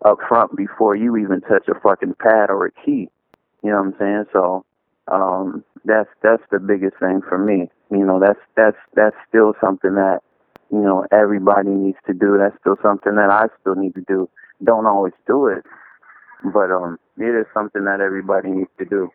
up 0.05 0.17
front 0.27 0.55
before 0.55 0.95
you 0.95 1.17
even 1.17 1.41
touch 1.41 1.67
a 1.67 1.79
fucking 1.79 2.15
pad 2.19 2.49
or 2.49 2.67
a 2.67 2.71
key. 2.85 3.09
You 3.63 3.71
know 3.71 3.81
what 3.81 3.87
I'm 3.87 3.95
saying? 3.99 4.25
So 4.31 4.65
um, 5.07 5.63
that's 5.85 6.09
that's 6.23 6.43
the 6.51 6.59
biggest 6.59 6.97
thing 6.99 7.21
for 7.27 7.37
me. 7.37 7.69
You 7.91 8.05
know, 8.05 8.19
that's 8.19 8.39
that's 8.55 8.77
that's 8.95 9.15
still 9.27 9.53
something 9.61 9.95
that 9.95 10.19
you 10.71 10.81
know 10.81 11.05
everybody 11.11 11.69
needs 11.69 11.97
to 12.07 12.13
do. 12.13 12.37
That's 12.37 12.55
still 12.59 12.77
something 12.81 13.15
that 13.15 13.29
I 13.29 13.47
still 13.61 13.75
need 13.75 13.95
to 13.95 14.03
do. 14.07 14.29
Don't 14.63 14.85
always 14.85 15.13
do 15.25 15.47
it, 15.47 15.63
but 16.53 16.71
um, 16.71 16.99
it 17.17 17.35
is 17.35 17.45
something 17.53 17.85
that 17.85 18.01
everybody 18.01 18.49
needs 18.51 18.71
to 18.77 18.85
do 18.85 19.11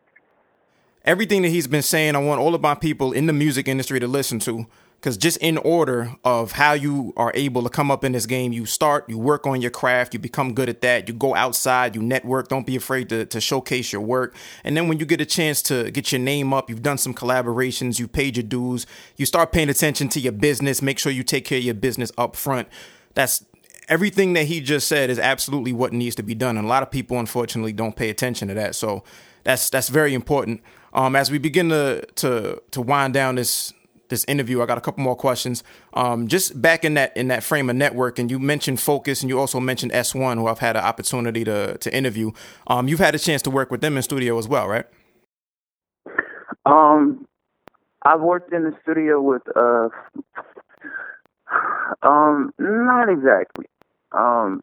everything 1.05 1.43
that 1.43 1.49
he's 1.49 1.67
been 1.67 1.83
saying, 1.83 2.17
I 2.17 2.19
want 2.19 2.41
all 2.41 2.55
of 2.55 2.61
my 2.61 2.75
people 2.75 3.13
in 3.13 3.27
the 3.27 3.33
music 3.33 3.69
industry 3.69 4.01
to 4.01 4.09
listen 4.09 4.39
to. 4.41 4.67
Because 5.05 5.19
just 5.19 5.37
in 5.43 5.59
order 5.59 6.17
of 6.25 6.53
how 6.53 6.73
you 6.73 7.13
are 7.19 7.31
able 7.35 7.63
to 7.63 7.69
come 7.69 7.91
up 7.91 8.05
in 8.05 8.13
this 8.13 8.25
game, 8.25 8.55
you 8.55 8.65
start, 8.65 9.07
you 9.07 9.19
work 9.19 9.47
on 9.47 9.61
your 9.61 9.71
craft, 9.71 10.15
you 10.15 10.19
become 10.19 10.55
good 10.55 10.71
at 10.71 10.81
that, 10.81 11.09
you 11.09 11.13
go 11.13 11.35
outside, 11.35 11.95
you 11.95 12.01
network, 12.01 12.49
don't 12.49 12.67
be 12.67 12.75
afraid 12.75 13.11
to, 13.11 13.27
to 13.27 13.39
showcase 13.39 13.93
your 13.93 14.01
work. 14.01 14.35
And 14.65 14.75
then 14.75 14.89
when 14.89 14.99
you 14.99 15.05
get 15.05 15.21
a 15.21 15.27
chance 15.27 15.61
to 15.65 15.91
get 15.91 16.11
your 16.11 16.23
name 16.23 16.55
up, 16.55 16.71
you've 16.71 16.81
done 16.81 16.97
some 16.97 17.13
collaborations, 17.13 17.99
you 17.99 18.09
paid 18.09 18.39
your 18.39 18.45
dues, 18.45 18.87
you 19.19 19.27
start 19.27 19.53
paying 19.53 19.69
attention 19.69 20.09
to 20.09 20.21
your 20.21 20.33
business, 20.33 20.81
make 20.81 20.99
sure 20.99 21.13
you 21.13 21.23
take 21.23 21.45
care 21.45 21.59
of 21.59 21.65
your 21.65 21.75
business 21.75 22.11
up 22.17 22.35
front. 22.35 22.67
That's 23.13 23.45
everything 23.91 24.33
that 24.33 24.45
he 24.47 24.63
just 24.63 24.89
said 24.89 25.11
is 25.11 25.19
absolutely 25.19 25.75
what 25.75 25.93
needs 25.93 26.17
to 26.17 26.23
be 26.23 26.35
done. 26.35 26.57
And 26.57 26.65
a 26.65 26.69
lot 26.71 26.83
of 26.83 26.91
people, 26.91 27.19
unfortunately, 27.19 27.75
don't 27.75 27.95
pay 27.95 28.09
attention 28.09 28.49
to 28.49 28.55
that. 28.55 28.75
So 28.75 29.05
that's 29.43 29.69
that's 29.69 29.91
very 29.91 30.15
important. 30.15 30.63
Um, 30.95 31.15
as 31.15 31.31
we 31.31 31.37
begin 31.37 31.69
to 31.69 32.07
to 32.15 32.63
to 32.71 32.81
wind 32.81 33.13
down 33.13 33.35
this 33.35 33.75
this 34.15 34.25
interview, 34.27 34.63
I 34.63 34.67
got 34.67 34.79
a 34.79 34.81
couple 34.81 35.03
more 35.03 35.17
questions. 35.17 35.63
Um, 35.93 36.29
just 36.29 36.61
back 36.63 36.85
in 36.85 36.95
that 36.95 37.17
in 37.17 37.29
that 37.29 37.43
frame 37.43 37.69
of 37.69 37.77
network, 37.77 38.19
and 38.19 38.31
you 38.31 38.39
mentioned 38.39 38.81
Focus, 38.81 39.23
and 39.23 39.29
you 39.31 39.39
also 39.39 39.61
mentioned 39.61 39.93
S 39.93 40.15
One, 40.15 40.39
who 40.39 40.47
I've 40.47 40.61
had 40.61 40.77
an 40.77 40.85
opportunity 40.85 41.45
to 41.45 41.77
to 41.79 41.95
interview. 41.95 42.31
Um, 42.67 42.89
you've 42.89 43.01
had 43.01 43.15
a 43.15 43.19
chance 43.19 43.43
to 43.43 43.51
work 43.51 43.71
with 43.71 43.81
them 43.81 43.97
in 43.97 44.03
studio 44.03 44.39
as 44.39 44.47
well, 44.49 44.69
right? 44.69 44.87
Um, 46.65 47.27
I've 48.03 48.21
worked 48.21 48.53
in 48.53 48.63
the 48.63 48.73
studio 48.83 49.21
with 49.21 49.43
uh, 49.57 49.89
um, 52.03 52.53
not 52.59 53.09
exactly. 53.09 53.67
Um, 54.13 54.63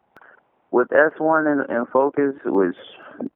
with 0.71 0.87
S 0.93 1.11
One 1.19 1.45
and, 1.47 1.61
and 1.69 1.87
Focus, 1.89 2.33
which 2.45 2.77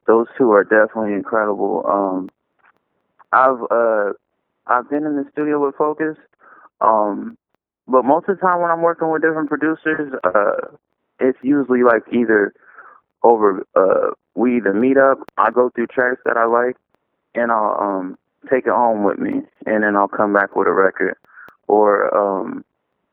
those 0.08 0.28
two 0.38 0.52
are 0.52 0.64
definitely 0.64 1.14
incredible. 1.14 1.84
Um, 1.88 2.30
I've 3.32 3.62
uh 3.70 4.14
I've 4.68 4.90
been 4.90 5.06
in 5.06 5.16
the 5.16 5.26
studio 5.32 5.64
with 5.66 5.76
Focus, 5.76 6.18
um, 6.82 7.38
but 7.88 8.04
most 8.04 8.28
of 8.30 8.38
the 8.38 8.42
time 8.42 8.62
when 8.62 8.72
I'm 8.72 8.82
working 8.82 9.12
with 9.12 9.22
different 9.22 9.50
producers, 9.50 10.14
uh, 10.24 10.76
it's 11.20 11.38
usually 11.42 11.84
like 11.84 12.04
either 12.12 12.54
over 13.24 13.66
uh 13.76 14.12
we 14.36 14.58
either 14.58 14.74
meet 14.74 14.98
up, 14.98 15.20
I 15.38 15.50
go 15.52 15.70
through 15.74 15.88
tracks 15.88 16.22
that 16.26 16.38
I 16.38 16.46
like, 16.46 16.78
and 17.34 17.52
I'll 17.52 17.78
um 17.80 18.18
take 18.50 18.68
it 18.68 18.72
home 18.72 19.04
with 19.04 19.18
me, 19.20 19.42
and 19.66 19.84
then 19.84 19.96
I'll 19.96 20.08
come 20.08 20.34
back 20.34 20.56
with 20.56 20.68
a 20.68 20.72
record, 20.74 21.16
or 21.68 22.16
um 22.16 22.64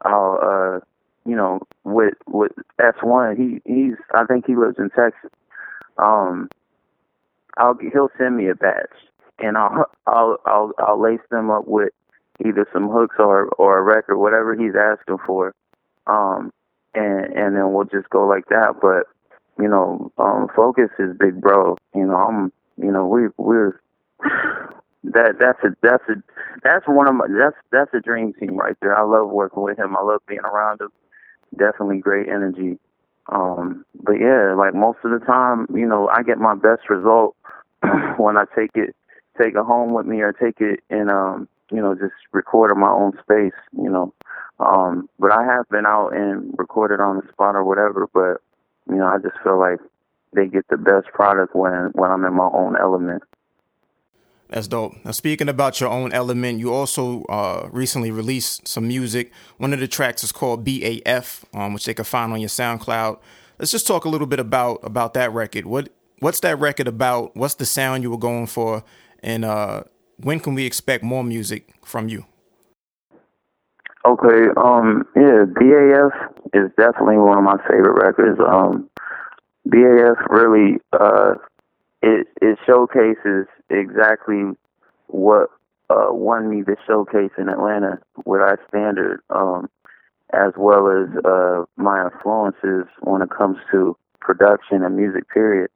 I'll 0.03 0.39
uh 0.43 0.81
you 1.29 1.37
know 1.37 1.61
with 1.85 2.15
with 2.27 2.53
S 2.79 2.95
one 3.03 3.37
he 3.37 3.71
he's 3.73 3.95
I 4.15 4.25
think 4.27 4.47
he 4.47 4.57
lives 4.57 4.77
in 4.79 4.91
Texas, 4.91 5.31
um 5.99 6.49
I'll 7.57 7.77
he'll 7.93 8.11
send 8.19 8.37
me 8.37 8.49
a 8.49 8.55
batch 8.55 8.91
and 9.43 9.57
I'll 9.59 9.85
I'll 10.07 10.39
I'll 10.47 10.73
I'll 10.79 11.03
lace 11.03 11.21
them 11.31 11.51
up 11.51 11.67
with 11.67 11.91
either 12.45 12.67
some 12.73 12.89
hooks 12.89 13.17
or 13.19 13.47
or 13.59 13.79
a 13.79 13.83
record, 13.83 14.17
whatever 14.17 14.55
he's 14.55 14.75
asking 14.75 15.19
for, 15.27 15.55
um, 16.07 16.53
and 16.95 17.27
and 17.35 17.57
then 17.57 17.73
we'll 17.73 17.85
just 17.85 18.09
go 18.11 18.27
like 18.27 18.47
that. 18.49 18.77
But 18.81 19.07
you 19.63 19.69
know, 19.69 20.11
um, 20.19 20.49
focus 20.55 20.91
is 20.99 21.17
big 21.19 21.41
bro. 21.41 21.77
You 21.95 22.07
know, 22.07 22.17
I'm 22.17 22.53
you 22.79 22.91
know 22.91 23.07
we 23.07 23.29
we're 23.37 23.81
that 25.05 25.35
that's 25.39 25.59
a 25.65 25.77
that's 25.83 26.05
a 26.09 26.15
that's 26.63 26.87
one 26.87 27.09
of 27.09 27.15
my 27.15 27.27
that's 27.29 27.57
that's 27.71 27.93
a 27.95 28.01
dream 28.01 28.33
team 28.35 28.57
right 28.57 28.77
there. 28.81 28.97
I 28.97 29.03
love 29.03 29.31
working 29.31 29.63
with 29.63 29.79
him. 29.79 29.97
I 29.97 30.03
love 30.03 30.21
being 30.27 30.41
around 30.41 30.81
him. 30.81 30.91
Definitely 31.57 31.99
great 31.99 32.29
energy. 32.29 32.79
Um, 33.29 33.85
but 34.03 34.15
yeah, 34.15 34.55
like 34.57 34.75
most 34.75 34.99
of 35.05 35.11
the 35.11 35.25
time, 35.25 35.67
you 35.75 35.87
know, 35.87 36.09
I 36.09 36.23
get 36.23 36.39
my 36.39 36.55
best 36.55 36.89
result 36.89 37.37
when 38.17 38.37
I 38.37 38.45
take 38.57 38.71
it 38.75 38.97
take 39.43 39.55
it 39.55 39.65
home 39.65 39.93
with 39.93 40.07
me 40.07 40.21
or 40.21 40.33
take 40.33 40.61
it 40.61 40.81
and 40.91 41.11
um 41.11 41.49
you 41.71 41.81
know 41.81 41.95
just 41.95 42.15
record 42.33 42.71
in 42.71 42.79
my 42.79 42.91
own 42.91 43.13
space 43.23 43.59
you 43.77 43.91
know 43.91 44.13
um 44.61 45.09
but 45.19 45.33
i 45.33 45.43
have 45.45 45.69
been 45.71 45.87
out 45.87 46.11
and 46.11 46.55
recorded 46.59 47.01
on 47.01 47.17
the 47.17 47.33
spot 47.33 47.55
or 47.55 47.65
whatever 47.65 48.09
but 48.13 48.43
you 48.93 48.99
know 48.99 49.07
i 49.07 49.17
just 49.19 49.37
feel 49.43 49.59
like 49.59 49.79
they 50.35 50.47
get 50.47 50.67
the 50.69 50.77
best 50.77 51.07
product 51.13 51.55
when 51.55 51.91
when 51.95 52.11
i'm 52.11 52.25
in 52.25 52.35
my 52.35 52.49
own 52.53 52.77
element 52.77 53.23
that's 54.49 54.69
dope. 54.69 55.03
Now, 55.03 55.13
speaking 55.13 55.49
about 55.49 55.81
your 55.81 55.89
own 55.89 56.13
element, 56.13 56.59
you 56.59 56.75
also 56.75 57.25
uh, 57.25 57.71
recently 57.73 58.11
released 58.11 58.69
some 58.69 58.87
music. 58.87 59.33
One 59.57 59.73
of 59.73 59.81
the 59.81 59.89
tracks 59.89 60.23
is 60.23 60.31
called 60.31 60.63
BAF, 60.63 61.45
um, 61.55 61.73
which 61.73 61.87
they 61.87 61.95
can 61.95 62.05
find 62.05 62.35
on 62.35 62.39
your 62.39 62.51
SoundCloud. 62.51 63.19
Let's 63.59 63.71
just 63.71 63.87
talk 63.87 64.05
a 64.05 64.11
little 64.11 64.27
bit 64.27 64.39
about 64.39 64.81
about 64.83 65.15
that 65.15 65.33
record. 65.33 65.65
What 65.65 65.89
what's 66.19 66.41
that 66.41 66.59
record 66.59 66.87
about? 66.87 67.35
What's 67.35 67.55
the 67.55 67.65
sound 67.65 68.03
you 68.03 68.11
were 68.11 68.19
going 68.19 68.47
for? 68.47 68.85
And 69.23 69.45
uh, 69.45 69.85
when 70.17 70.41
can 70.41 70.55
we 70.55 70.67
expect 70.67 71.05
more 71.05 71.25
music 71.25 71.75
from 71.85 72.09
you? 72.09 72.27
Okay, 74.05 74.49
um, 74.57 75.07
yeah, 75.15 75.45
BAF 75.47 76.11
is 76.53 76.71
definitely 76.77 77.19
one 77.19 77.39
of 77.39 77.45
my 77.45 77.57
favorite 77.69 78.03
records. 78.03 78.41
Um, 78.41 78.91
BAF 79.69 80.17
really, 80.29 80.79
uh, 80.93 81.35
it 82.03 82.27
it 82.41 82.59
showcases 82.67 83.47
exactly 83.71 84.43
what 85.07 85.51
uh, 85.89 86.09
won 86.11 86.51
me 86.51 86.63
the 86.63 86.77
showcase 86.85 87.31
in 87.39 87.49
Atlanta 87.49 88.01
with 88.25 88.41
our 88.41 88.59
standard, 88.69 89.21
um, 89.31 89.71
as 90.33 90.53
well 90.57 90.89
as 90.89 91.09
uh, 91.25 91.65
my 91.77 92.07
influences 92.07 92.87
when 93.03 93.23
it 93.23 93.31
comes 93.31 93.59
to 93.71 93.97
production 94.21 94.83
and 94.83 94.97
music. 94.97 95.29
Period. 95.29 95.71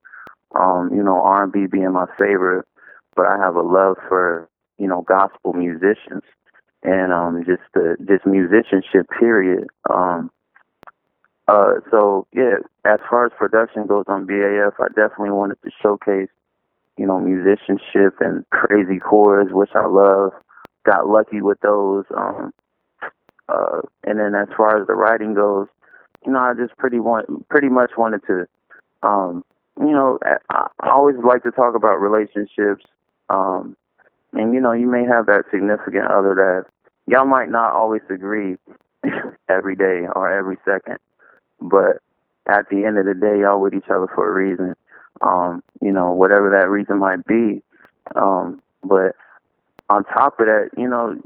Um, 0.54 0.90
you 0.92 1.02
know, 1.02 1.20
R&B 1.22 1.66
being 1.66 1.92
my 1.92 2.06
favorite, 2.18 2.64
but 3.16 3.26
I 3.26 3.38
have 3.38 3.56
a 3.56 3.62
love 3.62 3.96
for 4.08 4.48
you 4.78 4.86
know 4.86 5.02
gospel 5.02 5.52
musicians 5.52 6.22
and 6.82 7.12
um, 7.12 7.42
just 7.46 7.62
the 7.74 7.96
just 8.06 8.26
musicianship. 8.26 9.08
Period. 9.18 9.66
Um, 9.90 10.30
uh, 11.48 11.74
so 11.90 12.26
yeah, 12.32 12.56
as 12.84 12.98
far 13.08 13.26
as 13.26 13.32
production 13.38 13.86
goes 13.86 14.04
on 14.08 14.26
BAF, 14.26 14.72
I 14.80 14.88
definitely 14.88 15.30
wanted 15.30 15.58
to 15.62 15.70
showcase, 15.82 16.28
you 16.96 17.06
know, 17.06 17.20
musicianship 17.20 18.20
and 18.20 18.44
crazy 18.50 18.98
chords, 18.98 19.52
which 19.52 19.70
I 19.74 19.86
love. 19.86 20.32
Got 20.84 21.08
lucky 21.08 21.42
with 21.42 21.58
those. 21.60 22.04
Um, 22.16 22.52
uh, 23.48 23.80
and 24.04 24.18
then 24.18 24.34
as 24.34 24.48
far 24.56 24.80
as 24.80 24.86
the 24.86 24.94
writing 24.94 25.34
goes, 25.34 25.66
you 26.24 26.32
know, 26.32 26.38
I 26.38 26.54
just 26.54 26.76
pretty 26.78 26.98
want, 27.00 27.48
pretty 27.48 27.68
much 27.68 27.92
wanted 27.96 28.22
to, 28.26 28.46
um, 29.02 29.44
you 29.78 29.92
know, 29.92 30.18
I, 30.24 30.66
I 30.80 30.90
always 30.90 31.16
like 31.24 31.42
to 31.44 31.50
talk 31.50 31.74
about 31.74 32.00
relationships. 32.00 32.84
Um, 33.28 33.76
and 34.32 34.54
you 34.54 34.60
know, 34.60 34.72
you 34.72 34.86
may 34.86 35.04
have 35.04 35.26
that 35.26 35.44
significant 35.50 36.06
other 36.06 36.34
that 36.34 36.64
y'all 37.06 37.26
might 37.26 37.50
not 37.50 37.72
always 37.72 38.02
agree 38.10 38.56
every 39.48 39.76
day 39.76 40.06
or 40.14 40.30
every 40.32 40.56
second 40.64 40.98
but 41.60 41.98
at 42.46 42.68
the 42.70 42.84
end 42.84 42.98
of 42.98 43.06
the 43.06 43.14
day, 43.14 43.40
y'all 43.40 43.60
with 43.60 43.74
each 43.74 43.88
other 43.88 44.08
for 44.14 44.28
a 44.28 44.32
reason. 44.32 44.74
Um, 45.22 45.62
you 45.80 45.92
know, 45.92 46.12
whatever 46.12 46.50
that 46.50 46.68
reason 46.68 46.98
might 46.98 47.24
be. 47.26 47.62
Um, 48.14 48.62
but 48.84 49.16
on 49.88 50.04
top 50.04 50.38
of 50.38 50.46
that, 50.46 50.70
you 50.76 50.88
know, 50.88 51.16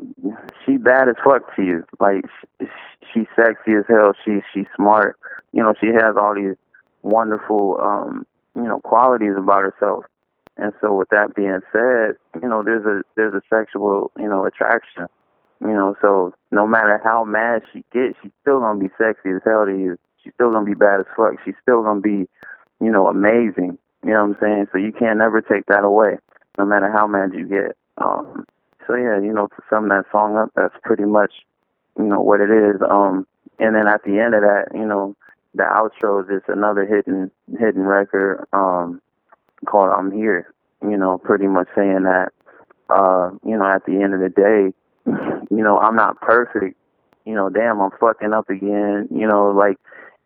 she 0.64 0.76
bad 0.76 1.08
as 1.08 1.16
fuck 1.24 1.54
to 1.56 1.62
you. 1.62 1.84
Like 1.98 2.24
she, 2.60 2.66
she's 3.12 3.26
sexy 3.34 3.72
as 3.72 3.84
hell. 3.88 4.12
She 4.24 4.40
she's 4.54 4.66
smart. 4.76 5.18
You 5.52 5.62
know, 5.62 5.74
she 5.80 5.88
has 5.88 6.16
all 6.16 6.34
these 6.34 6.56
wonderful 7.02 7.78
um, 7.82 8.26
you 8.54 8.62
know, 8.62 8.80
qualities 8.80 9.34
about 9.36 9.62
herself. 9.62 10.04
And 10.60 10.72
so 10.80 10.94
with 10.94 11.08
that 11.08 11.34
being 11.34 11.60
said, 11.72 12.16
you 12.42 12.48
know, 12.48 12.62
there's 12.62 12.84
a 12.84 13.02
there's 13.16 13.34
a 13.34 13.42
sexual, 13.48 14.12
you 14.18 14.28
know, 14.28 14.44
attraction. 14.44 15.06
You 15.60 15.74
know, 15.74 15.94
so 16.00 16.32
no 16.50 16.66
matter 16.66 17.00
how 17.02 17.24
mad 17.24 17.62
she 17.72 17.84
gets, 17.92 18.16
she's 18.22 18.32
still 18.42 18.60
gonna 18.60 18.78
be 18.78 18.90
sexy 18.98 19.30
as 19.30 19.42
hell 19.44 19.66
to 19.66 19.72
you 19.72 19.98
she's 20.22 20.32
still 20.34 20.52
gonna 20.52 20.64
be 20.64 20.74
bad 20.74 21.00
as 21.00 21.06
fuck. 21.16 21.34
She's 21.44 21.54
still 21.62 21.82
gonna 21.82 22.00
be, 22.00 22.28
you 22.80 22.90
know, 22.90 23.08
amazing. 23.08 23.78
You 24.04 24.10
know 24.10 24.26
what 24.26 24.36
I'm 24.36 24.40
saying? 24.40 24.66
So 24.72 24.78
you 24.78 24.92
can't 24.92 25.18
never 25.18 25.40
take 25.40 25.66
that 25.66 25.84
away, 25.84 26.18
no 26.58 26.64
matter 26.64 26.90
how 26.90 27.06
mad 27.06 27.32
you 27.34 27.46
get. 27.46 27.76
Um, 27.98 28.46
so 28.86 28.94
yeah, 28.94 29.20
you 29.20 29.32
know, 29.32 29.46
to 29.48 29.62
sum 29.68 29.88
that 29.88 30.06
song 30.10 30.36
up, 30.36 30.50
that's 30.56 30.74
pretty 30.82 31.04
much, 31.04 31.32
you 31.98 32.04
know, 32.04 32.20
what 32.20 32.40
it 32.40 32.50
is. 32.50 32.80
Um, 32.88 33.26
and 33.58 33.74
then 33.74 33.86
at 33.86 34.02
the 34.04 34.18
end 34.18 34.34
of 34.34 34.40
that, 34.40 34.68
you 34.74 34.86
know, 34.86 35.14
the 35.54 35.64
outro 35.64 36.22
is 36.22 36.28
just 36.28 36.48
another 36.48 36.86
hidden 36.86 37.30
hidden 37.58 37.82
record 37.82 38.46
um, 38.52 39.02
called 39.66 39.92
"I'm 39.96 40.10
Here." 40.12 40.52
You 40.82 40.96
know, 40.96 41.18
pretty 41.18 41.46
much 41.46 41.68
saying 41.74 42.04
that, 42.04 42.32
uh, 42.88 43.30
you 43.44 43.56
know, 43.56 43.66
at 43.66 43.84
the 43.84 44.00
end 44.02 44.14
of 44.14 44.20
the 44.20 44.30
day, 44.30 44.72
you 45.50 45.62
know, 45.62 45.78
I'm 45.78 45.96
not 45.96 46.20
perfect. 46.20 46.76
You 47.26 47.34
know, 47.34 47.50
damn, 47.50 47.80
I'm 47.80 47.90
fucking 48.00 48.32
up 48.32 48.48
again. 48.48 49.08
You 49.10 49.26
know, 49.26 49.50
like 49.50 49.76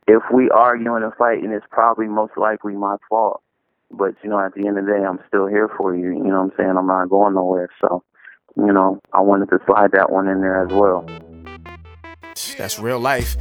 if 0.07 0.23
we 0.33 0.51
are 0.51 0.75
arguing 0.75 1.03
and 1.03 1.13
fighting, 1.15 1.51
it's 1.51 1.67
probably 1.71 2.07
most 2.07 2.33
likely 2.37 2.75
my 2.75 2.97
fault. 3.09 3.43
But 3.91 4.15
you 4.23 4.31
know, 4.31 4.41
at 4.41 4.55
the 4.55 4.67
end 4.67 4.79
of 4.79 4.87
the 4.87 4.93
day, 4.93 5.05
I'm 5.05 5.21
still 5.29 5.47
here 5.47 5.69
for 5.77 5.95
you. 5.95 6.09
You 6.09 6.25
know 6.25 6.43
what 6.43 6.53
I'm 6.53 6.57
saying? 6.57 6.75
I'm 6.77 6.87
not 6.87 7.09
going 7.09 7.35
nowhere. 7.35 7.69
So, 7.81 8.03
you 8.57 8.73
know, 8.73 9.01
I 9.13 9.21
wanted 9.21 9.51
to 9.51 9.59
slide 9.67 9.93
that 9.93 10.11
one 10.11 10.29
in 10.29 10.41
there 10.41 10.65
as 10.65 10.73
well. 10.73 11.07
That's 12.57 12.79
real 12.79 13.01
life. 13.01 13.37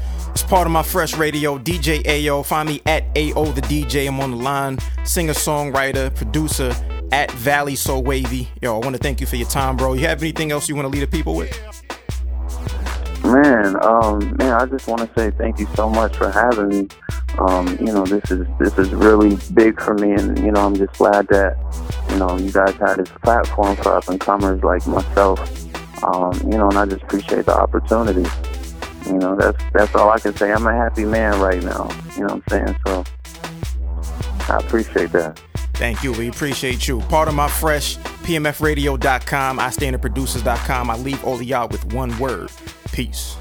Pardon 0.53 0.71
My 0.71 0.83
Fresh 0.83 1.17
radio, 1.17 1.57
DJ 1.57 2.29
AO. 2.29 2.43
Find 2.43 2.69
me 2.69 2.79
at 2.85 3.05
AO 3.17 3.45
the 3.53 3.61
DJ. 3.61 4.07
I'm 4.07 4.19
on 4.19 4.29
the 4.29 4.37
line. 4.37 4.77
Singer, 5.03 5.33
songwriter, 5.33 6.13
producer 6.13 6.71
at 7.11 7.31
Valley 7.31 7.75
So 7.75 7.97
Wavy. 7.97 8.47
Yo, 8.61 8.75
I 8.75 8.77
want 8.77 8.95
to 8.95 9.01
thank 9.01 9.19
you 9.19 9.25
for 9.25 9.35
your 9.35 9.47
time, 9.47 9.77
bro. 9.77 9.93
You 9.93 10.01
have 10.01 10.21
anything 10.21 10.51
else 10.51 10.69
you 10.69 10.75
want 10.75 10.85
to 10.85 10.89
leave 10.89 11.01
the 11.01 11.07
people 11.07 11.33
with? 11.33 11.59
Man, 13.23 13.83
um, 13.83 14.19
man, 14.37 14.53
I 14.53 14.67
just 14.67 14.87
want 14.87 15.01
to 15.01 15.09
say 15.19 15.31
thank 15.31 15.57
you 15.57 15.67
so 15.73 15.89
much 15.89 16.15
for 16.15 16.29
having 16.29 16.69
me. 16.69 16.87
Um, 17.39 17.75
you 17.79 17.91
know, 17.91 18.05
this 18.05 18.29
is 18.29 18.45
this 18.59 18.77
is 18.77 18.91
really 18.91 19.35
big 19.55 19.81
for 19.81 19.95
me, 19.95 20.11
and 20.11 20.37
you 20.37 20.51
know, 20.51 20.67
I'm 20.67 20.75
just 20.75 20.93
glad 20.99 21.29
that 21.29 21.57
you 22.11 22.17
know 22.19 22.37
you 22.37 22.51
guys 22.51 22.75
had 22.75 22.97
this 22.97 23.09
platform 23.23 23.75
for 23.77 23.95
up 23.95 24.07
and 24.07 24.19
comers 24.19 24.63
like 24.63 24.85
myself. 24.85 25.39
Um, 26.03 26.39
you 26.43 26.59
know, 26.59 26.69
and 26.69 26.77
I 26.77 26.85
just 26.85 27.01
appreciate 27.01 27.45
the 27.45 27.57
opportunity. 27.57 28.29
You 29.05 29.17
know, 29.17 29.35
that's 29.35 29.57
that's 29.73 29.95
all 29.95 30.09
I 30.09 30.19
can 30.19 30.35
say. 30.35 30.51
I'm 30.51 30.65
a 30.65 30.73
happy 30.73 31.05
man 31.05 31.39
right 31.39 31.61
now. 31.61 31.89
You 32.15 32.25
know 32.25 32.35
what 32.35 32.43
I'm 32.53 32.65
saying? 32.65 32.75
So 32.85 33.03
I 34.49 34.57
appreciate 34.57 35.11
that. 35.11 35.41
Thank 35.73 36.03
you. 36.03 36.13
We 36.13 36.29
appreciate 36.29 36.87
you. 36.87 36.99
Pardon 37.01 37.35
My 37.35 37.47
Fresh 37.47 37.97
PMFradio.com, 37.97 39.57
iStandardProducers.com. 39.57 40.89
I 40.89 40.97
leave 40.97 41.23
all 41.25 41.35
of 41.35 41.43
y'all 41.43 41.67
with 41.67 41.93
one 41.93 42.17
word. 42.19 42.51
Peace. 42.91 43.35